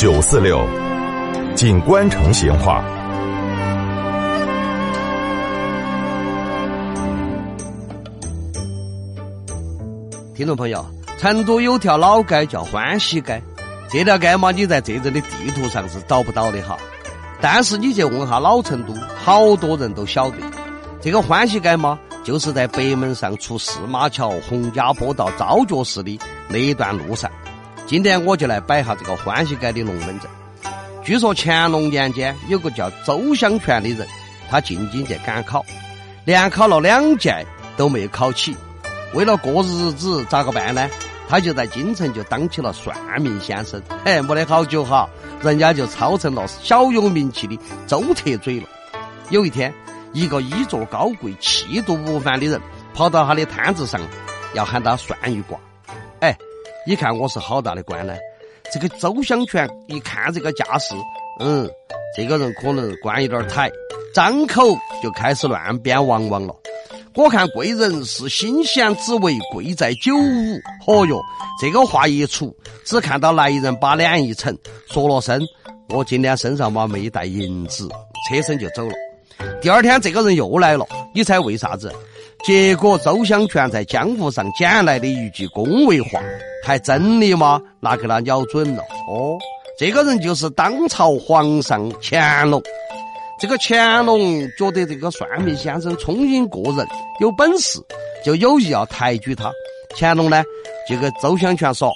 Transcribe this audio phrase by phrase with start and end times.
[0.00, 0.66] 九四六，
[1.54, 2.82] 锦官城闲话。
[10.34, 10.82] 听众朋友，
[11.18, 13.42] 成都有条老街叫欢喜街，
[13.90, 16.78] 这条街嘛，你在这阵的地图上是找不到的哈。
[17.42, 20.38] 但是你去问下老成都，好多人都晓得，
[21.02, 27.30] 这个欢喜街嘛，就是在北门上出四马桥洪家坡到昭觉寺的那一段路上。
[27.90, 30.30] 今天我就来摆下这个欢喜街的龙门阵。
[31.02, 34.06] 据说乾隆年间有个叫周香泉的人，
[34.48, 35.66] 他进京去赶考，
[36.24, 37.44] 连考了两届
[37.76, 38.56] 都没有考起。
[39.12, 40.88] 为了过日子，咋个办呢？
[41.28, 43.82] 他就在京城就当起了算命先生。
[44.04, 45.08] 哎，没得好久哈，
[45.42, 48.68] 人家就操成了小有名气的周特嘴了。
[49.30, 49.74] 有一天，
[50.12, 52.60] 一个衣着高贵、气度不凡的人
[52.94, 54.00] 跑到他的摊子上，
[54.54, 55.58] 要喊他算一卦。
[56.90, 58.16] 你看我是好大的官呢？
[58.72, 60.92] 这个周香泉一看这个架势，
[61.38, 61.70] 嗯，
[62.16, 63.70] 这个人可能官有点抬，
[64.12, 66.52] 张口就开始乱编王王了。
[67.14, 70.58] 我看贵人是心弦只为贵在九五。
[70.88, 71.22] 哦哟，
[71.60, 72.52] 这个话一出，
[72.84, 75.40] 只看到来人把脸一沉，说了声
[75.90, 77.88] ：“我今天身上嘛没带银子。”
[78.28, 78.94] 车身就走了。
[79.62, 80.84] 第二天，这个人又来了，
[81.14, 81.94] 你猜为啥子？
[82.42, 86.18] 结果周香泉在江湖上捡来的一句恭维话，
[86.64, 87.60] 还真的吗？
[87.80, 88.82] 拿给他咬准了。
[89.08, 89.38] 哦，
[89.78, 92.60] 这个人就是当朝皇上乾隆。
[93.38, 94.18] 这个乾隆
[94.58, 96.86] 觉得这个算命先生聪颖过人，
[97.20, 97.78] 有本事，
[98.24, 99.52] 就有意要抬举他。
[99.98, 100.42] 乾隆呢，
[100.88, 101.92] 就跟周香泉说：“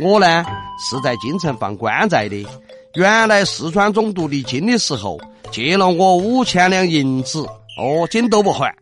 [0.00, 0.44] 我呢
[0.78, 2.46] 是在京城放官债的，
[2.94, 5.18] 原来四川总督离京的时候
[5.52, 7.40] 借了我五千两银子，
[7.78, 8.74] 哦，金都不还。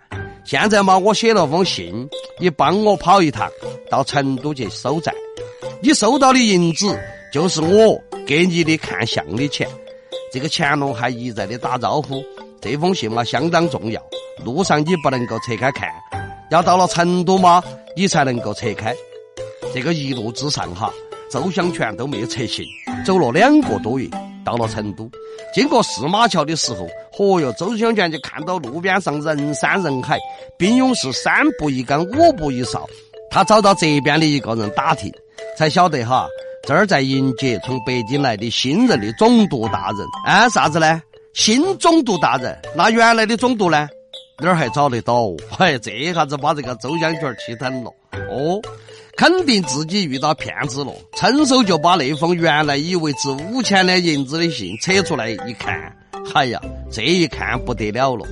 [0.45, 3.51] 现在嘛，我写了封信，你帮我跑一趟
[3.89, 5.13] 到成都去收债。
[5.81, 6.99] 你收到的银子
[7.33, 9.69] 就是我给你的看相的钱。”
[10.33, 12.25] 这个乾隆还一再的打招呼，
[12.61, 14.03] 这封信嘛相当重要，
[14.45, 15.89] 路上你不能够拆开看，
[16.51, 17.63] 要到了成都嘛，
[17.95, 18.95] 你才能够拆开。
[19.75, 20.93] 这个一路之上哈，
[21.31, 22.65] 周香泉都没有拆信，
[23.05, 24.09] 走了两个多月，
[24.45, 25.11] 到了成都，
[25.53, 30.19] 经过四马桥的时候，嚯哟，周香泉就看到路边上人山人海，
[30.57, 32.87] 兵勇是三步一岗，五步一哨，
[33.31, 35.13] 他找到这边的一个人打听，
[35.57, 36.27] 才晓得哈。
[36.67, 41.03] 这儿在迎接从北京来的新任的总督大人，啊，啥子呢？
[41.35, 43.89] 新总督大人，那原来的总督呢？
[44.39, 45.31] 哪儿还找得到？
[45.51, 47.91] 嘿，这下子把这个周香泉气疼了。
[48.31, 48.61] 哦，
[49.17, 55.95] 肯定自己遇到骗子了，伸手就把那封原来以为值五千两银子的信扯出来一看，
[56.35, 58.27] 哎呀，这一看不得了了，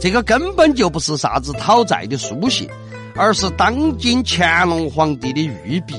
[0.00, 2.68] 这个根本就不是啥子讨债的书信，
[3.14, 5.94] 而是当今乾隆皇帝的御笔。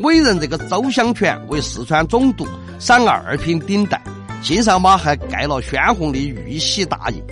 [0.00, 2.46] 委任这个周香泉为四川总督，
[2.78, 4.02] 赏二品顶戴。
[4.42, 7.22] 信上嘛还盖了宣红的玉玺大印。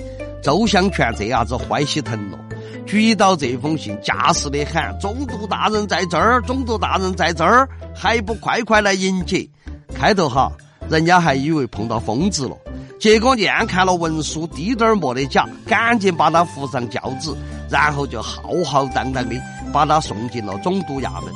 [0.43, 2.39] 周香泉这下子欢喜疼了，
[2.87, 9.49] 举到这封信，架势的喊：“总督大人在这儿，总督大人在这儿，还不快快来迎接？”
[9.95, 10.51] 开头哈，
[10.89, 12.57] 人家还以为碰到疯子了，
[12.99, 17.37] 结果眼看了文书，滴点儿没得假，赶紧把他扶上轿子，
[17.71, 19.37] 然后就浩浩荡荡的
[19.73, 21.33] 把他送进了总督衙门。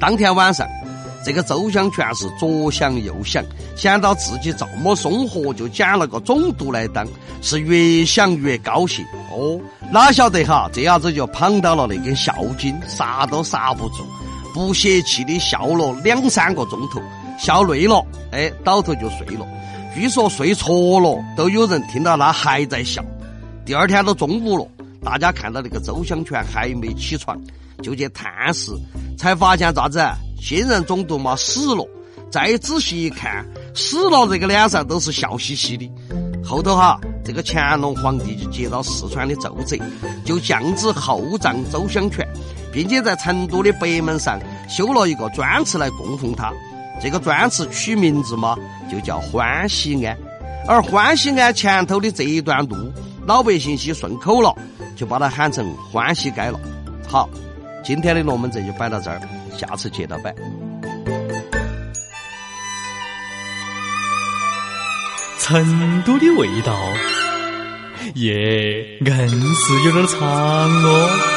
[0.00, 0.68] 当天晚上，
[1.24, 3.42] 这个周香泉是左想右想，
[3.74, 7.06] 想到自己这么松活，就捡了个总督来当，
[7.40, 9.02] 是越想越高兴。
[9.32, 9.58] 哦，
[9.90, 14.04] 哪晓得哈，这下子就捧到了那根孝筋，刹都刹不住，
[14.52, 17.00] 不泄气的笑了两三个钟头，
[17.38, 19.46] 笑累了，哎，倒头就睡了。
[19.94, 23.02] 据说睡着了，都有人听到他还在笑。
[23.64, 24.68] 第二天都中午了，
[25.02, 27.40] 大家看到那个周香泉还没起床。
[27.82, 28.70] 就去探视，
[29.18, 30.00] 才发现咋子？
[30.40, 31.88] 新任总督嘛死了。
[32.30, 35.88] 再仔细一看，死了这个脸上都是笑嘻嘻的。
[36.44, 39.78] 后头哈，这个乾隆皇帝就接到四川的奏折，
[40.24, 42.26] 就降旨厚葬周香泉，
[42.72, 46.52] 并且在成都的北门上修了一个砖祠来供奉他。
[47.00, 48.56] 这个砖祠取名字嘛，
[48.90, 50.16] 就叫欢喜庵。
[50.66, 52.76] 而欢喜庵前头的这一段路，
[53.26, 54.52] 老百姓些顺口了，
[54.96, 56.58] 就把它喊成欢喜街了。
[57.06, 57.28] 好。
[57.84, 59.20] 今天的龙门阵就摆到这儿，
[59.58, 60.34] 下次接着摆。
[65.38, 66.74] 成都的味道，
[68.14, 71.33] 耶，硬是有点长哦。